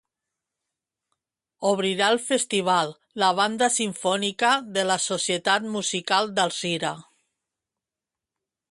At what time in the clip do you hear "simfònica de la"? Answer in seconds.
3.77-4.99